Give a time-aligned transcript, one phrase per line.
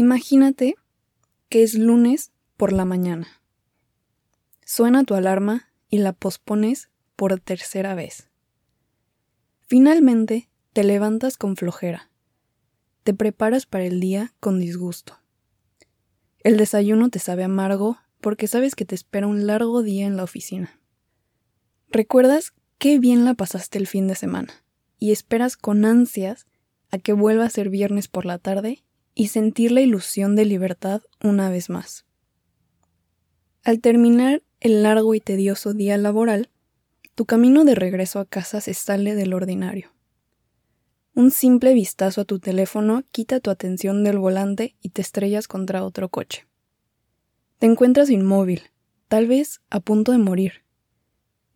[0.00, 0.76] Imagínate
[1.50, 3.42] que es lunes por la mañana.
[4.64, 8.30] Suena tu alarma y la pospones por tercera vez.
[9.60, 12.10] Finalmente te levantas con flojera.
[13.02, 15.18] Te preparas para el día con disgusto.
[16.38, 20.24] El desayuno te sabe amargo porque sabes que te espera un largo día en la
[20.24, 20.80] oficina.
[21.90, 24.64] Recuerdas qué bien la pasaste el fin de semana
[24.98, 26.46] y esperas con ansias
[26.90, 28.82] a que vuelva a ser viernes por la tarde
[29.14, 32.06] y sentir la ilusión de libertad una vez más.
[33.62, 36.50] Al terminar el largo y tedioso día laboral,
[37.14, 39.92] tu camino de regreso a casa se sale del ordinario.
[41.14, 45.84] Un simple vistazo a tu teléfono quita tu atención del volante y te estrellas contra
[45.84, 46.46] otro coche.
[47.58, 48.62] Te encuentras inmóvil,
[49.08, 50.64] tal vez a punto de morir.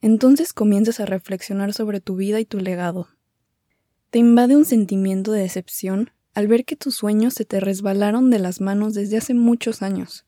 [0.02, 3.08] Entonces comienzas a reflexionar sobre tu vida y tu legado.
[4.10, 8.38] Te invade un sentimiento de decepción al ver que tus sueños se te resbalaron de
[8.38, 10.24] las manos desde hace muchos años.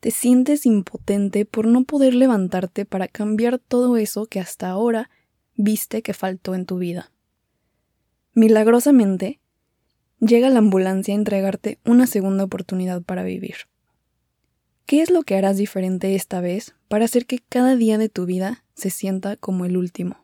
[0.00, 5.08] Te sientes impotente por no poder levantarte para cambiar todo eso que hasta ahora
[5.56, 7.10] viste que faltó en tu vida.
[8.34, 9.40] Milagrosamente,
[10.18, 13.54] llega la ambulancia a entregarte una segunda oportunidad para vivir.
[14.86, 18.26] ¿Qué es lo que harás diferente esta vez para hacer que cada día de tu
[18.26, 20.23] vida se sienta como el último?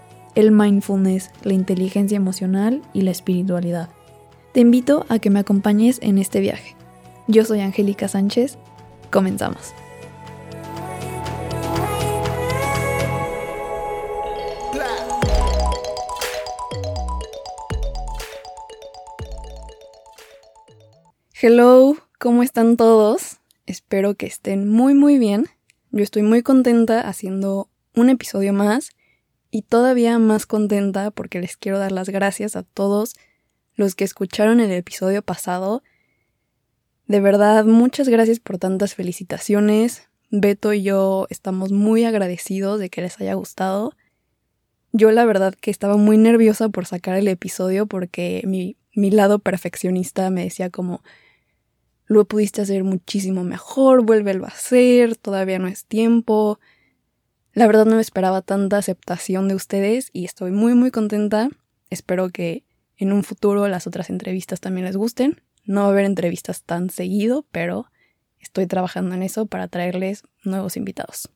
[0.35, 3.89] el mindfulness, la inteligencia emocional y la espiritualidad.
[4.53, 6.75] Te invito a que me acompañes en este viaje.
[7.27, 8.57] Yo soy Angélica Sánchez.
[9.09, 9.73] Comenzamos.
[21.41, 23.39] Hello, ¿cómo están todos?
[23.65, 25.47] Espero que estén muy muy bien.
[25.91, 28.91] Yo estoy muy contenta haciendo un episodio más
[29.51, 33.15] y todavía más contenta porque les quiero dar las gracias a todos
[33.75, 35.83] los que escucharon el episodio pasado.
[37.05, 40.07] De verdad, muchas gracias por tantas felicitaciones.
[40.29, 43.93] Beto y yo estamos muy agradecidos de que les haya gustado.
[44.93, 49.39] Yo la verdad que estaba muy nerviosa por sacar el episodio porque mi, mi lado
[49.39, 51.03] perfeccionista me decía como
[52.05, 56.59] lo pudiste hacer muchísimo mejor, vuélvelo a hacer, todavía no es tiempo.
[57.53, 61.49] La verdad no me esperaba tanta aceptación de ustedes y estoy muy muy contenta.
[61.89, 62.63] Espero que
[62.95, 65.41] en un futuro las otras entrevistas también les gusten.
[65.65, 67.87] No va a haber entrevistas tan seguido, pero
[68.39, 71.29] estoy trabajando en eso para traerles nuevos invitados.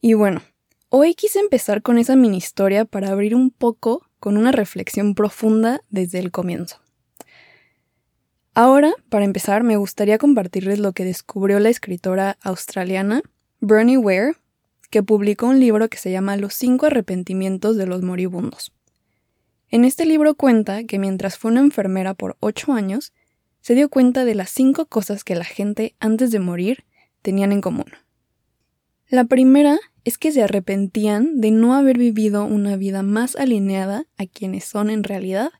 [0.00, 0.42] Y bueno,
[0.88, 5.80] hoy quise empezar con esa mini historia para abrir un poco con una reflexión profunda
[5.88, 6.80] desde el comienzo.
[8.54, 13.22] Ahora, para empezar, me gustaría compartirles lo que descubrió la escritora australiana
[13.60, 14.34] Bernie Ware,
[14.88, 18.72] que publicó un libro que se llama Los cinco arrepentimientos de los moribundos.
[19.68, 23.12] En este libro cuenta que mientras fue una enfermera por ocho años,
[23.60, 26.84] se dio cuenta de las cinco cosas que la gente antes de morir
[27.22, 27.92] tenían en común.
[29.08, 34.26] La primera es que se arrepentían de no haber vivido una vida más alineada a
[34.26, 35.50] quienes son en realidad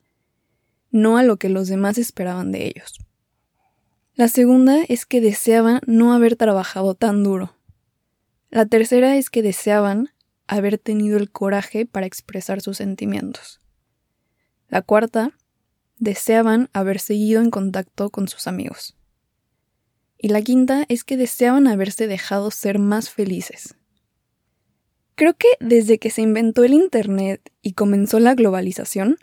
[0.92, 2.98] no a lo que los demás esperaban de ellos.
[4.14, 7.55] La segunda es que deseaban no haber trabajado tan duro.
[8.56, 10.08] La tercera es que deseaban
[10.46, 13.60] haber tenido el coraje para expresar sus sentimientos.
[14.70, 15.36] La cuarta,
[15.98, 18.96] deseaban haber seguido en contacto con sus amigos.
[20.16, 23.74] Y la quinta es que deseaban haberse dejado ser más felices.
[25.16, 29.18] Creo que desde que se inventó el Internet y comenzó la globalización,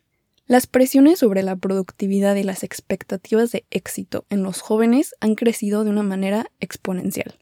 [0.46, 5.84] las presiones sobre la productividad y las expectativas de éxito en los jóvenes han crecido
[5.84, 7.40] de una manera exponencial.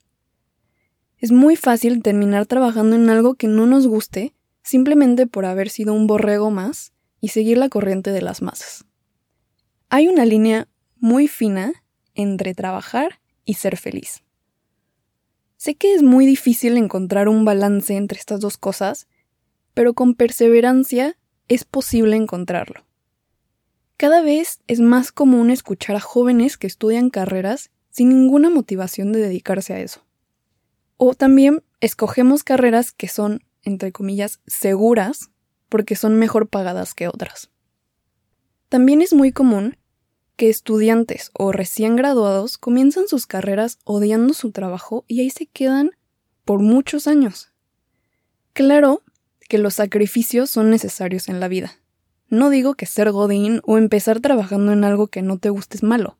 [1.22, 4.34] Es muy fácil terminar trabajando en algo que no nos guste
[4.64, 8.86] simplemente por haber sido un borrego más y seguir la corriente de las masas.
[9.90, 11.74] Hay una línea muy fina
[12.16, 14.24] entre trabajar y ser feliz.
[15.58, 19.08] Sé que es muy difícil encontrar un balance entre estas dos cosas,
[19.76, 22.84] pero con perseverancia es posible encontrarlo.
[23.96, 29.20] Cada vez es más común escuchar a jóvenes que estudian carreras sin ninguna motivación de
[29.20, 30.04] dedicarse a eso.
[31.04, 35.32] O también escogemos carreras que son, entre comillas, seguras,
[35.68, 37.50] porque son mejor pagadas que otras.
[38.70, 39.78] También es muy común
[40.36, 45.90] que estudiantes o recién graduados comienzan sus carreras odiando su trabajo y ahí se quedan
[46.46, 47.52] por muchos años.
[48.54, 49.02] Claro
[49.50, 51.80] que los sacrificios son necesarios en la vida.
[52.30, 55.84] No digo que ser godín o empezar trabajando en algo que no te guste es
[55.84, 56.20] malo.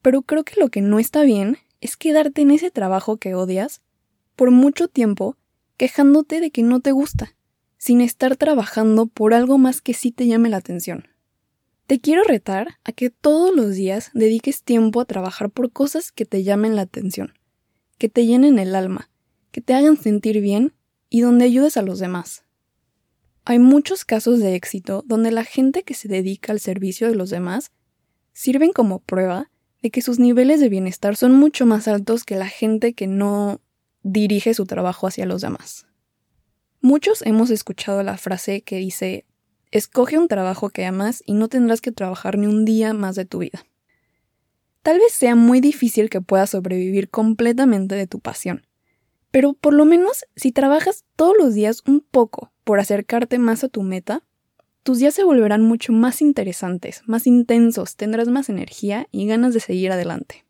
[0.00, 3.82] Pero creo que lo que no está bien es quedarte en ese trabajo que odias
[4.36, 5.36] por mucho tiempo
[5.76, 7.36] quejándote de que no te gusta,
[7.76, 11.08] sin estar trabajando por algo más que sí te llame la atención.
[11.86, 16.24] Te quiero retar a que todos los días dediques tiempo a trabajar por cosas que
[16.24, 17.34] te llamen la atención,
[17.98, 19.10] que te llenen el alma,
[19.50, 20.72] que te hagan sentir bien
[21.10, 22.44] y donde ayudes a los demás.
[23.44, 27.28] Hay muchos casos de éxito donde la gente que se dedica al servicio de los
[27.28, 27.72] demás
[28.32, 29.50] sirven como prueba
[29.84, 33.60] de que sus niveles de bienestar son mucho más altos que la gente que no
[34.02, 35.86] dirige su trabajo hacia los demás.
[36.80, 39.26] Muchos hemos escuchado la frase que dice,
[39.72, 43.26] escoge un trabajo que amas y no tendrás que trabajar ni un día más de
[43.26, 43.66] tu vida.
[44.82, 48.66] Tal vez sea muy difícil que puedas sobrevivir completamente de tu pasión,
[49.30, 53.68] pero por lo menos si trabajas todos los días un poco por acercarte más a
[53.68, 54.24] tu meta,
[54.84, 59.60] tus días se volverán mucho más interesantes, más intensos, tendrás más energía y ganas de
[59.60, 60.44] seguir adelante.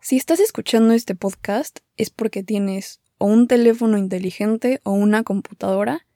[0.00, 6.06] Si estás escuchando este podcast es porque tienes o un teléfono inteligente o una computadora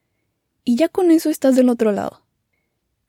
[0.65, 2.25] y ya con eso estás del otro lado.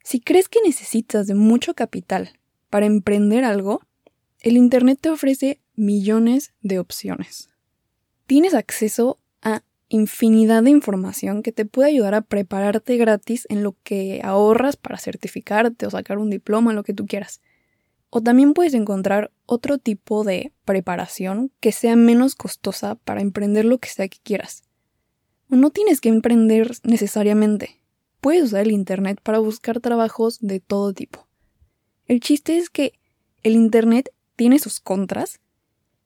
[0.04, 2.38] Si crees que necesitas de mucho capital
[2.69, 3.80] para emprender algo,
[4.40, 7.50] el Internet te ofrece millones de opciones.
[8.25, 9.20] Tienes acceso
[9.92, 14.98] infinidad de información que te puede ayudar a prepararte gratis en lo que ahorras para
[14.98, 17.42] certificarte o sacar un diploma, lo que tú quieras.
[18.10, 23.80] O también puedes encontrar otro tipo de preparación que sea menos costosa para emprender lo
[23.80, 24.64] que sea que quieras.
[25.50, 27.82] No tienes que emprender necesariamente.
[28.22, 31.28] Puedes usar el Internet para buscar trabajos de todo tipo.
[32.08, 32.94] El chiste es que
[33.44, 35.42] el Internet tiene sus contras,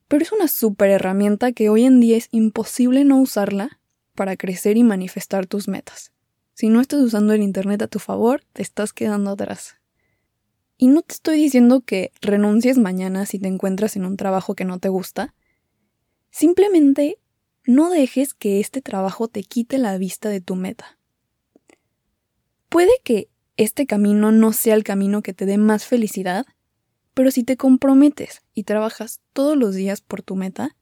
[0.08, 3.80] pero es una super herramienta que hoy en día es imposible no usarla
[4.16, 6.12] para crecer y manifestar tus metas.
[6.54, 9.76] Si no estás usando el Internet a tu favor, te estás quedando atrás.
[10.78, 14.66] Y no te estoy diciendo que renuncies mañana si te encuentras en un trabajo que
[14.66, 15.34] no te gusta.
[16.32, 17.18] Simplemente
[17.66, 20.98] no dejes que este trabajo te quite la vista de tu meta.
[22.70, 26.46] Puede que este camino no sea el camino que te dé más felicidad,
[27.16, 30.76] pero si te comprometes y trabajas todos los días por tu meta,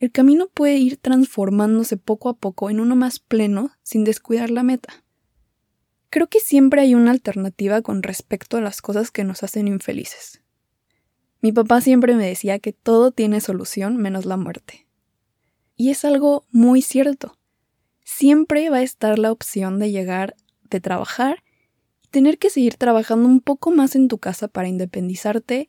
[0.00, 4.64] el camino puede ir transformándose poco a poco en uno más pleno sin descuidar la
[4.64, 5.04] meta.
[6.10, 10.42] Creo que siempre hay una alternativa con respecto a las cosas que nos hacen infelices.
[11.40, 14.86] Mi papá siempre me decía que todo tiene solución menos la muerte.
[15.76, 17.36] Y es algo muy cierto.
[18.04, 20.34] Siempre va a estar la opción de llegar,
[20.70, 21.42] de trabajar,
[22.02, 25.68] y tener que seguir trabajando un poco más en tu casa para independizarte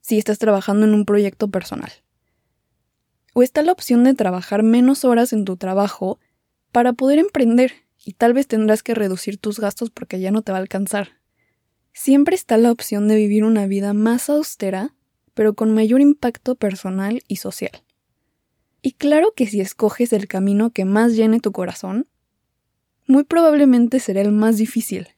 [0.00, 1.92] si estás trabajando en un proyecto personal.
[3.34, 6.18] O está la opción de trabajar menos horas en tu trabajo
[6.72, 7.72] para poder emprender
[8.04, 11.20] y tal vez tendrás que reducir tus gastos porque ya no te va a alcanzar.
[11.92, 14.94] Siempre está la opción de vivir una vida más austera,
[15.34, 17.82] pero con mayor impacto personal y social.
[18.82, 22.08] Y claro que si escoges el camino que más llene tu corazón,
[23.06, 25.08] muy probablemente será el más difícil.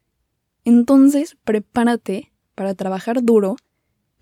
[0.64, 3.56] Entonces, prepárate para trabajar duro,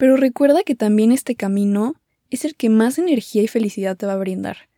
[0.01, 1.95] pero recuerda que también este camino
[2.31, 4.71] es el que más energía y felicidad te va a brindar,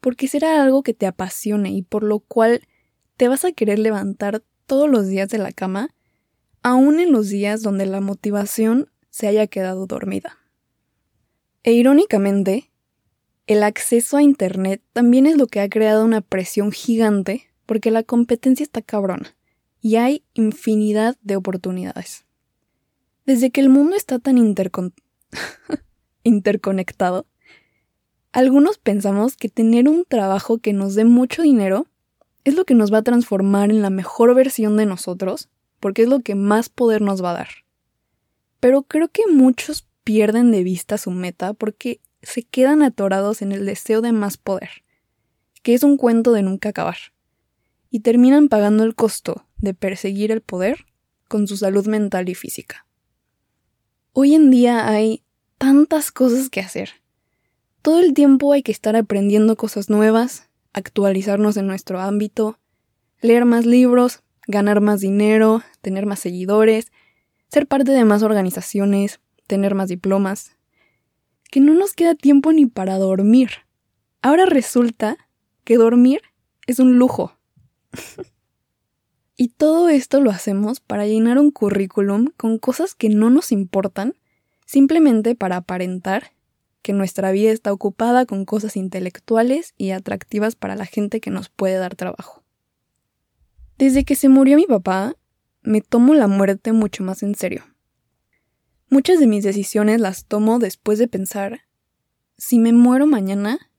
[0.00, 2.62] porque será algo que te apasione y por lo cual
[3.16, 5.94] te vas a querer levantar todos los días de la cama,
[6.60, 10.38] aun en los días donde la motivación se haya quedado dormida.
[11.62, 12.72] E irónicamente,
[13.46, 18.02] el acceso a Internet también es lo que ha creado una presión gigante porque la
[18.02, 19.36] competencia está cabrona
[19.80, 22.24] y hay infinidad de oportunidades.
[23.28, 24.38] Desde que el mundo está tan
[26.22, 27.26] interconectado,
[28.32, 31.86] algunos pensamos que tener un trabajo que nos dé mucho dinero
[32.44, 36.08] es lo que nos va a transformar en la mejor versión de nosotros, porque es
[36.08, 37.48] lo que más poder nos va a dar.
[38.60, 43.66] Pero creo que muchos pierden de vista su meta porque se quedan atorados en el
[43.66, 44.70] deseo de más poder,
[45.62, 46.96] que es un cuento de nunca acabar,
[47.90, 50.86] y terminan pagando el costo de perseguir el poder
[51.28, 52.87] con su salud mental y física.
[54.20, 55.22] Hoy en día hay
[55.58, 56.90] tantas cosas que hacer.
[57.82, 62.58] Todo el tiempo hay que estar aprendiendo cosas nuevas, actualizarnos en nuestro ámbito,
[63.20, 66.90] leer más libros, ganar más dinero, tener más seguidores,
[67.46, 70.56] ser parte de más organizaciones, tener más diplomas.
[71.48, 73.50] Que no nos queda tiempo ni para dormir.
[74.20, 75.16] Ahora resulta
[75.62, 76.22] que dormir
[76.66, 77.38] es un lujo.
[79.40, 84.16] Y todo esto lo hacemos para llenar un currículum con cosas que no nos importan,
[84.66, 86.32] simplemente para aparentar
[86.82, 91.50] que nuestra vida está ocupada con cosas intelectuales y atractivas para la gente que nos
[91.50, 92.42] puede dar trabajo.
[93.78, 95.14] Desde que se murió mi papá,
[95.62, 97.62] me tomo la muerte mucho más en serio.
[98.90, 101.60] Muchas de mis decisiones las tomo después de pensar,
[102.36, 103.70] si me muero mañana,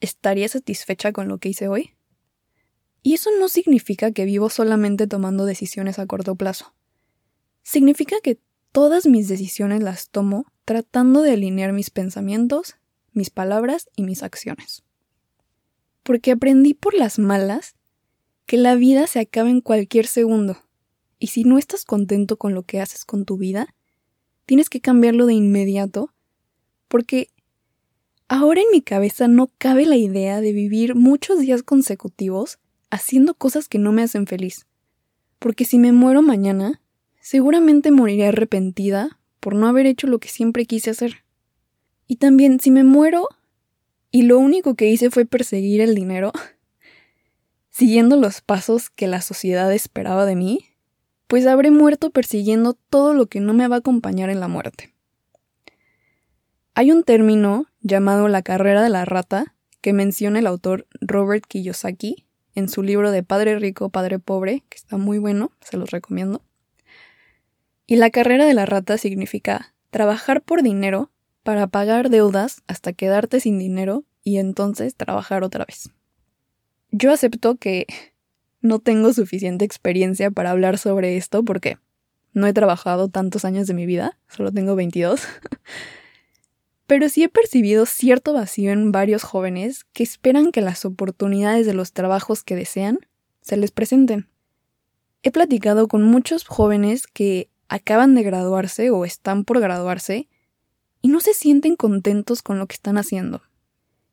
[0.00, 1.93] ¿estaría satisfecha con lo que hice hoy?
[3.06, 6.74] Y eso no significa que vivo solamente tomando decisiones a corto plazo.
[7.62, 8.40] Significa que
[8.72, 12.76] todas mis decisiones las tomo tratando de alinear mis pensamientos,
[13.12, 14.84] mis palabras y mis acciones.
[16.02, 17.76] Porque aprendí por las malas
[18.46, 20.56] que la vida se acaba en cualquier segundo,
[21.18, 23.74] y si no estás contento con lo que haces con tu vida,
[24.46, 26.14] tienes que cambiarlo de inmediato,
[26.88, 27.28] porque
[28.28, 32.58] ahora en mi cabeza no cabe la idea de vivir muchos días consecutivos
[32.94, 34.66] haciendo cosas que no me hacen feliz.
[35.38, 36.80] Porque si me muero mañana,
[37.20, 41.24] seguramente moriré arrepentida por no haber hecho lo que siempre quise hacer.
[42.06, 43.28] Y también si me muero
[44.10, 46.32] y lo único que hice fue perseguir el dinero,
[47.70, 50.66] siguiendo los pasos que la sociedad esperaba de mí,
[51.26, 54.94] pues habré muerto persiguiendo todo lo que no me va a acompañar en la muerte.
[56.74, 62.24] Hay un término llamado la carrera de la rata que menciona el autor Robert Kiyosaki
[62.54, 66.42] en su libro de Padre Rico, Padre Pobre, que está muy bueno, se los recomiendo.
[67.86, 71.10] Y la carrera de la rata significa trabajar por dinero
[71.42, 75.90] para pagar deudas hasta quedarte sin dinero y entonces trabajar otra vez.
[76.90, 77.86] Yo acepto que
[78.60, 81.78] no tengo suficiente experiencia para hablar sobre esto porque
[82.32, 85.20] no he trabajado tantos años de mi vida, solo tengo 22.
[86.86, 91.74] Pero sí he percibido cierto vacío en varios jóvenes que esperan que las oportunidades de
[91.74, 92.98] los trabajos que desean
[93.40, 94.28] se les presenten.
[95.22, 100.28] He platicado con muchos jóvenes que acaban de graduarse o están por graduarse
[101.00, 103.42] y no se sienten contentos con lo que están haciendo.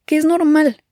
[0.06, 0.84] Que es normal.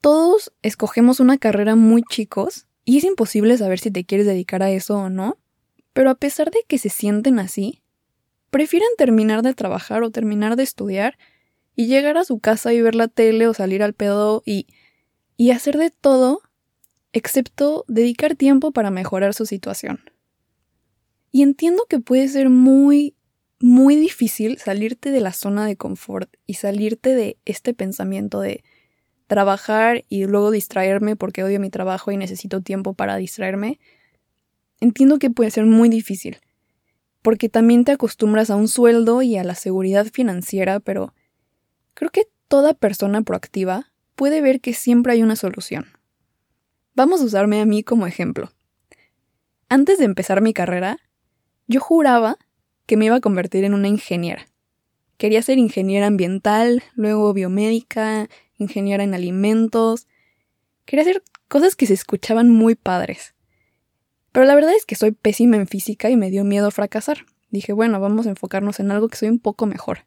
[0.00, 4.70] Todos escogemos una carrera muy chicos y es imposible saber si te quieres dedicar a
[4.70, 5.38] eso o no,
[5.92, 7.83] pero a pesar de que se sienten así,
[8.54, 11.18] prefieren terminar de trabajar o terminar de estudiar
[11.74, 14.68] y llegar a su casa y ver la tele o salir al pedo y,
[15.36, 16.40] y hacer de todo
[17.12, 20.08] excepto dedicar tiempo para mejorar su situación.
[21.32, 23.16] Y entiendo que puede ser muy,
[23.58, 28.62] muy difícil salirte de la zona de confort y salirte de este pensamiento de
[29.26, 33.80] trabajar y luego distraerme porque odio mi trabajo y necesito tiempo para distraerme,
[34.78, 36.38] entiendo que puede ser muy difícil,
[37.24, 41.14] porque también te acostumbras a un sueldo y a la seguridad financiera, pero
[41.94, 45.86] creo que toda persona proactiva puede ver que siempre hay una solución.
[46.94, 48.52] Vamos a usarme a mí como ejemplo.
[49.70, 50.98] Antes de empezar mi carrera,
[51.66, 52.36] yo juraba
[52.84, 54.46] que me iba a convertir en una ingeniera.
[55.16, 58.28] Quería ser ingeniera ambiental, luego biomédica,
[58.58, 60.08] ingeniera en alimentos.
[60.84, 63.33] Quería hacer cosas que se escuchaban muy padres.
[64.34, 67.18] Pero la verdad es que soy pésima en física y me dio miedo fracasar.
[67.50, 70.06] Dije, bueno, vamos a enfocarnos en algo que soy un poco mejor.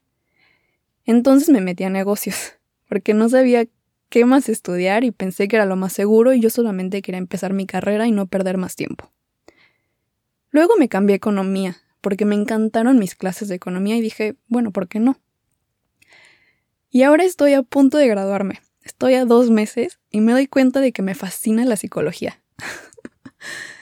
[1.05, 2.55] Entonces me metí a negocios,
[2.89, 3.67] porque no sabía
[4.09, 7.53] qué más estudiar y pensé que era lo más seguro y yo solamente quería empezar
[7.53, 9.13] mi carrera y no perder más tiempo.
[10.49, 14.71] Luego me cambié a economía, porque me encantaron mis clases de economía y dije, bueno,
[14.71, 15.21] ¿por qué no?
[16.89, 18.59] Y ahora estoy a punto de graduarme.
[18.83, 22.43] Estoy a dos meses y me doy cuenta de que me fascina la psicología.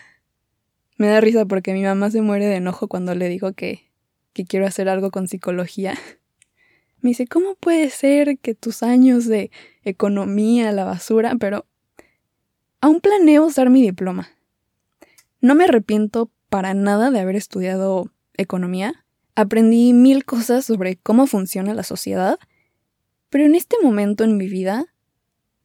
[0.98, 3.92] me da risa porque mi mamá se muere de enojo cuando le digo que,
[4.34, 5.94] que quiero hacer algo con psicología.
[7.02, 9.52] Me dice, ¿cómo puede ser que tus años de
[9.84, 11.68] economía, la basura, pero
[12.82, 14.30] aún planeo usar mi diploma?
[15.40, 19.06] No me arrepiento para nada de haber estudiado economía.
[19.36, 22.40] Aprendí mil cosas sobre cómo funciona la sociedad
[23.36, 24.86] pero en este momento en mi vida,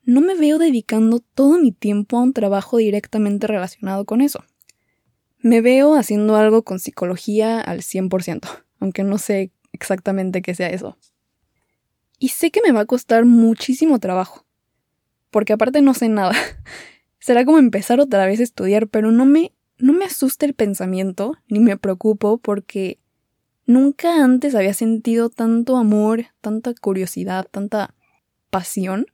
[0.03, 4.43] no me veo dedicando todo mi tiempo a un trabajo directamente relacionado con eso.
[5.43, 10.99] Me veo haciendo algo con psicología al 100%, aunque no sé exactamente qué sea eso.
[12.19, 14.45] Y sé que me va a costar muchísimo trabajo,
[15.31, 16.35] porque aparte no sé nada.
[17.19, 21.33] Será como empezar otra vez a estudiar, pero no me no me asusta el pensamiento
[21.49, 23.01] ni me preocupo porque
[23.71, 27.95] Nunca antes había sentido tanto amor, tanta curiosidad, tanta
[28.51, 29.07] pasión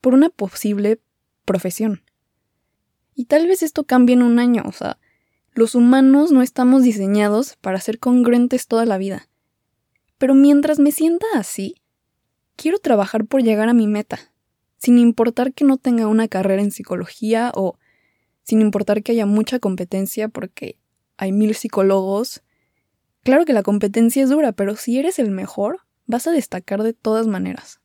[0.00, 0.98] por una posible
[1.44, 2.02] profesión.
[3.14, 4.98] Y tal vez esto cambie en un año, o sea,
[5.54, 9.28] los humanos no estamos diseñados para ser congruentes toda la vida.
[10.18, 11.74] Pero mientras me sienta así,
[12.56, 14.32] quiero trabajar por llegar a mi meta,
[14.78, 17.76] sin importar que no tenga una carrera en psicología o
[18.42, 20.78] sin importar que haya mucha competencia porque
[21.16, 22.42] hay mil psicólogos.
[23.22, 26.94] Claro que la competencia es dura, pero si eres el mejor, vas a destacar de
[26.94, 27.80] todas maneras.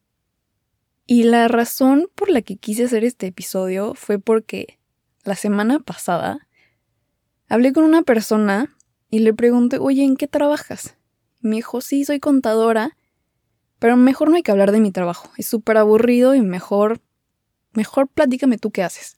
[1.06, 4.80] Y la razón por la que quise hacer este episodio fue porque
[5.24, 6.47] la semana pasada
[7.48, 8.76] hablé con una persona
[9.10, 10.98] y le pregunté, oye, ¿en qué trabajas?
[11.42, 12.98] Me dijo, sí, soy contadora,
[13.80, 17.02] pero mejor no hay que hablar de mi trabajo, es súper aburrido y mejor,
[17.74, 19.18] mejor platícame tú qué haces.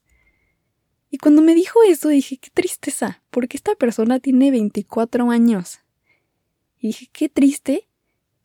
[1.09, 5.79] Y cuando me dijo eso dije, qué tristeza, porque esta persona tiene 24 años.
[6.77, 7.89] Y dije, qué triste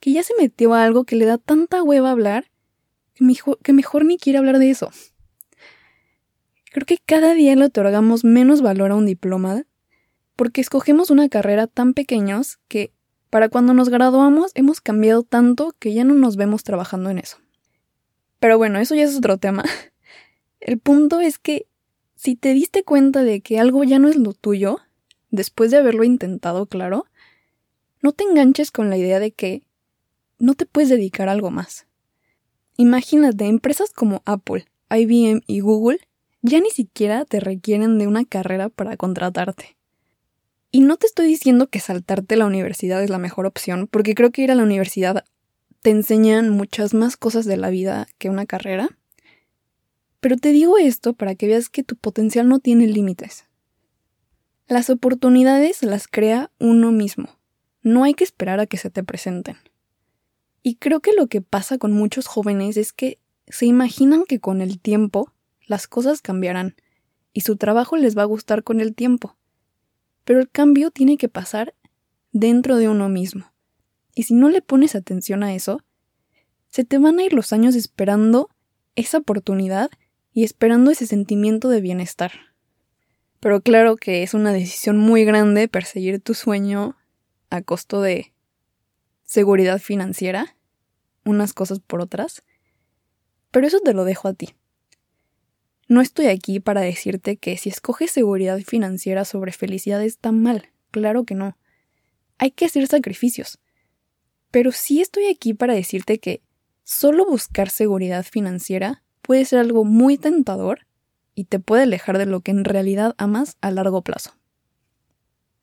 [0.01, 2.47] que ya se metió a algo que le da tanta hueva hablar
[3.15, 4.91] que mejor, ni quiere hablar de eso.
[6.73, 9.65] Creo que cada día le otorgamos menos valor a un diploma
[10.37, 12.93] porque escogemos una carrera tan pequeños que
[13.31, 17.39] para cuando nos graduamos hemos cambiado tanto que ya no nos vemos trabajando en eso.
[18.39, 19.65] Pero bueno, eso ya es otro tema.
[20.61, 21.67] El punto es que
[22.15, 24.81] si te diste cuenta de que algo ya no es lo tuyo,
[25.31, 27.07] después de haberlo intentado, claro,
[28.03, 29.63] no te enganches con la idea de que
[30.39, 31.87] no te puedes dedicar a algo más.
[32.77, 35.99] Imagínate, empresas como Apple, IBM y Google
[36.43, 39.77] ya ni siquiera te requieren de una carrera para contratarte.
[40.75, 44.33] Y no te estoy diciendo que saltarte la universidad es la mejor opción, porque creo
[44.33, 45.25] que ir a la universidad
[45.83, 48.99] te enseñan muchas más cosas de la vida que una carrera.
[50.19, 53.45] Pero te digo esto para que veas que tu potencial no tiene límites.
[54.67, 57.29] Las oportunidades las crea uno mismo.
[57.83, 59.59] No hay que esperar a que se te presenten.
[60.65, 64.61] Y creo que lo que pasa con muchos jóvenes es que se imaginan que con
[64.61, 65.33] el tiempo
[65.69, 66.75] las cosas cambiarán
[67.33, 69.37] y su trabajo les va a gustar con el tiempo.
[70.25, 71.75] Pero el cambio tiene que pasar
[72.33, 73.53] dentro de uno mismo.
[74.15, 75.81] Y si no le pones atención a eso,
[76.71, 78.49] se te van a ir los años esperando
[78.97, 79.91] esa oportunidad
[80.33, 82.33] y esperando ese sentimiento de bienestar.
[83.41, 86.97] Pero claro que es una decisión muy grande perseguir tu sueño
[87.51, 88.33] a costo de
[89.25, 90.57] seguridad financiera,
[91.25, 92.43] unas cosas por otras,
[93.51, 94.57] pero eso te lo dejo a ti.
[95.89, 101.25] No estoy aquí para decirte que si escoges seguridad financiera sobre felicidad está mal, claro
[101.25, 101.57] que no.
[102.39, 103.59] Hay que hacer sacrificios.
[104.51, 106.43] Pero sí estoy aquí para decirte que
[106.85, 110.87] solo buscar seguridad financiera puede ser algo muy tentador
[111.35, 114.37] y te puede alejar de lo que en realidad amas a largo plazo.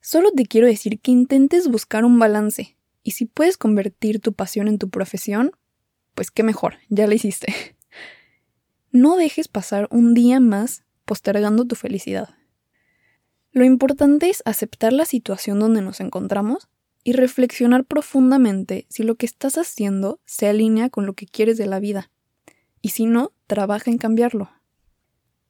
[0.00, 4.68] Solo te quiero decir que intentes buscar un balance y si puedes convertir tu pasión
[4.68, 5.52] en tu profesión,
[6.14, 7.54] pues qué mejor, ya lo hiciste.
[8.92, 12.28] No dejes pasar un día más postergando tu felicidad.
[13.50, 16.68] Lo importante es aceptar la situación donde nos encontramos
[17.02, 21.66] y reflexionar profundamente si lo que estás haciendo se alinea con lo que quieres de
[21.66, 22.10] la vida.
[22.82, 24.50] Y si no, trabaja en cambiarlo.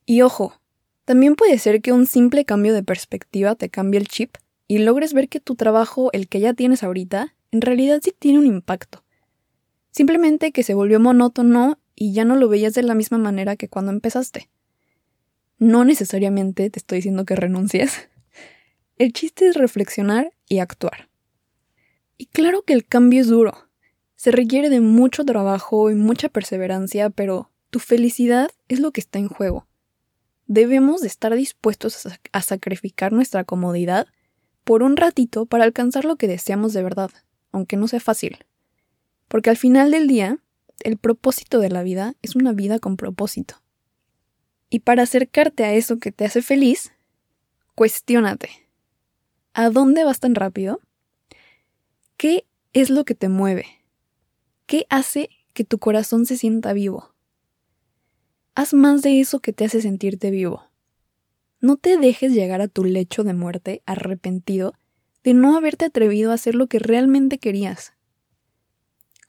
[0.06, 0.60] Y ojo,
[1.04, 4.36] también puede ser que un simple cambio de perspectiva te cambie el chip
[4.68, 8.38] y logres ver que tu trabajo, el que ya tienes ahorita, en realidad sí tiene
[8.38, 9.02] un impacto.
[9.90, 13.68] Simplemente que se volvió monótono y ya no lo veías de la misma manera que
[13.68, 14.48] cuando empezaste.
[15.58, 18.08] No necesariamente te estoy diciendo que renuncies.
[18.96, 21.08] El chiste es reflexionar y actuar.
[22.18, 23.68] Y claro que el cambio es duro.
[24.16, 29.18] Se requiere de mucho trabajo y mucha perseverancia, pero tu felicidad es lo que está
[29.18, 29.66] en juego.
[30.46, 34.06] Debemos de estar dispuestos a sacrificar nuestra comodidad
[34.64, 37.10] por un ratito para alcanzar lo que deseamos de verdad
[37.52, 38.44] aunque no sea fácil.
[39.28, 40.38] Porque al final del día,
[40.80, 43.56] el propósito de la vida es una vida con propósito.
[44.70, 46.92] Y para acercarte a eso que te hace feliz,
[47.74, 48.50] cuestiónate.
[49.54, 50.80] ¿A dónde vas tan rápido?
[52.16, 53.66] ¿Qué es lo que te mueve?
[54.66, 57.14] ¿Qué hace que tu corazón se sienta vivo?
[58.54, 60.64] Haz más de eso que te hace sentirte vivo.
[61.60, 64.74] No te dejes llegar a tu lecho de muerte arrepentido
[65.22, 67.92] de no haberte atrevido a hacer lo que realmente querías.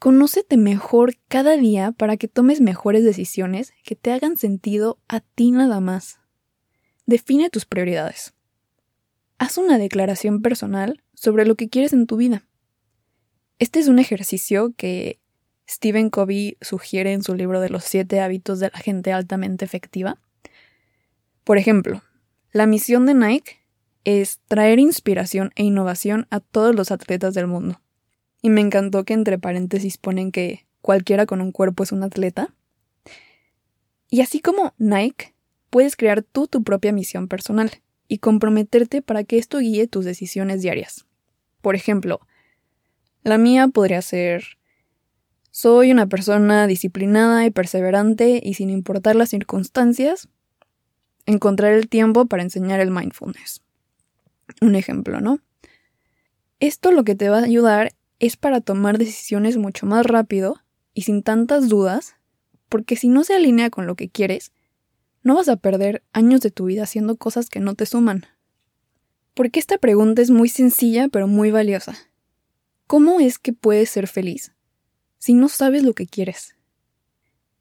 [0.04, 5.52] Conócete mejor cada día para que tomes mejores decisiones que te hagan sentido a ti
[5.52, 6.20] nada más.
[7.06, 8.34] Define tus prioridades.
[9.38, 12.46] Haz una declaración personal sobre lo que quieres en tu vida.
[13.60, 15.22] Este es un ejercicio que
[15.70, 20.20] Stephen Covey sugiere en su libro de los siete hábitos de la gente altamente efectiva.
[21.46, 22.04] Por ejemplo,
[22.52, 23.62] la misión de Nike
[24.04, 27.80] es traer inspiración e innovación a todos los atletas del mundo.
[28.43, 32.53] Y me encantó que entre paréntesis ponen que cualquiera con un cuerpo es un atleta.
[34.10, 35.34] Y así como Nike,
[35.71, 37.71] puedes crear tú tu propia misión personal
[38.08, 41.08] y comprometerte para que esto guíe tus decisiones diarias.
[41.62, 42.19] Por ejemplo,
[43.23, 44.43] la mía podría ser
[45.49, 50.27] soy una persona disciplinada y perseverante y sin importar las circunstancias,
[51.25, 53.62] encontrar el tiempo para enseñar el mindfulness.
[54.62, 55.39] Un ejemplo, ¿no?
[56.60, 57.93] Esto lo que te va a ayudar
[58.25, 60.55] es para tomar decisiones mucho más rápido
[60.93, 62.15] y sin tantas dudas,
[62.69, 64.53] porque si no se alinea con lo que quieres,
[65.23, 68.25] no vas a perder años de tu vida haciendo cosas que no te suman.
[69.33, 71.97] Porque esta pregunta es muy sencilla pero muy valiosa.
[72.88, 74.53] ¿Cómo es que puedes ser feliz
[75.17, 76.55] si no sabes lo que quieres?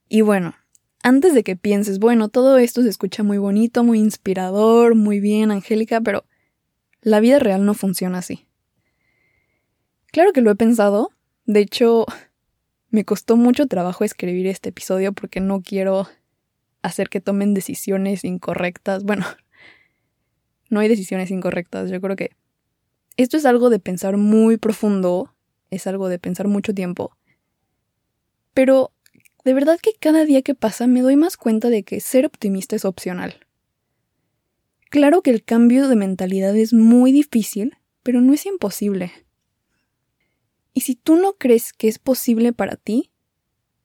[0.09, 0.55] Y bueno,
[1.03, 5.51] antes de que pienses, bueno, todo esto se escucha muy bonito, muy inspirador, muy bien,
[5.51, 6.25] Angélica, pero
[7.01, 8.47] la vida real no funciona así.
[10.13, 11.11] Claro que lo he pensado,
[11.47, 12.05] de hecho,
[12.91, 16.07] me costó mucho trabajo escribir este episodio porque no quiero
[16.83, 19.05] hacer que tomen decisiones incorrectas.
[19.07, 19.25] Bueno,
[20.69, 22.31] no hay decisiones incorrectas, yo creo que
[23.17, 25.35] esto es algo de pensar muy profundo,
[25.71, 27.17] es algo de pensar mucho tiempo.
[28.53, 28.93] Pero
[29.45, 32.77] de verdad que cada día que pasa me doy más cuenta de que ser optimista
[32.77, 33.47] es opcional.
[34.91, 39.13] Claro que el cambio de mentalidad es muy difícil, pero no es imposible.
[40.73, 43.11] Y si tú no crees que es posible para ti,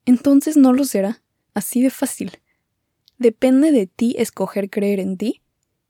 [0.05, 1.21] entonces no lo será,
[1.53, 2.39] así de fácil.
[3.17, 5.41] Depende de ti escoger creer en ti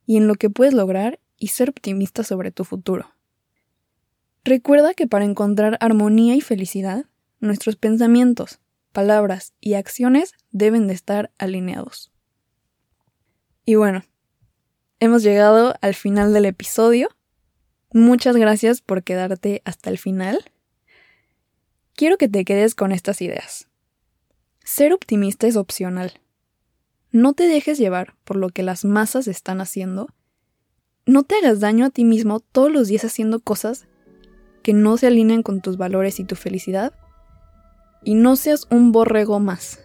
[0.05, 3.13] y en lo que puedes lograr y ser optimista sobre tu futuro.
[4.43, 7.05] Recuerda que para encontrar armonía y felicidad,
[7.39, 8.59] nuestros pensamientos,
[8.93, 12.11] palabras y acciones deben de estar alineados.
[13.65, 14.05] Y bueno,
[14.99, 17.09] hemos llegado al final del episodio.
[17.91, 20.39] Muchas gracias por quedarte hasta el final.
[21.97, 23.69] Quiero que te quedes con estas ideas.
[24.63, 26.21] Ser optimista es opcional.
[27.11, 30.07] No te dejes llevar por lo que las masas están haciendo.
[31.07, 33.87] No te hagas daño a ti mismo todos los días haciendo cosas
[34.61, 36.93] que no se alineen con tus valores y tu felicidad,
[38.03, 39.79] y no seas un borrego más.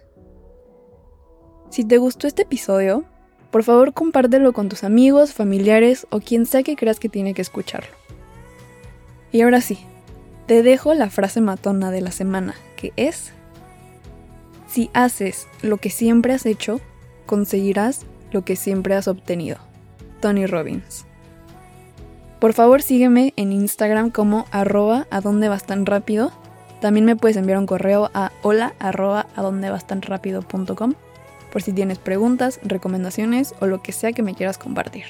[1.71, 3.05] Si te gustó este episodio,
[3.49, 7.41] por favor compártelo con tus amigos, familiares o quien sea que creas que tiene que
[7.41, 7.95] escucharlo.
[9.31, 9.79] Y ahora sí,
[10.45, 13.31] te dejo la frase matona de la semana, que es,
[14.67, 16.81] si haces lo que siempre has hecho,
[17.25, 19.57] conseguirás lo que siempre has obtenido.
[20.19, 21.05] Tony Robbins.
[22.39, 25.07] Por favor sígueme en Instagram como arroba
[25.65, 26.31] tan rápido.
[26.81, 29.27] También me puedes enviar un correo a hola arroba
[31.53, 35.05] por si tienes preguntas, recomendaciones o lo que sea que me quieras compartir.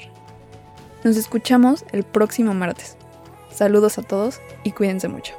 [1.02, 2.98] Nos escuchamos el próximo martes.
[3.54, 5.34] Saludos a todos y cuídense mucho.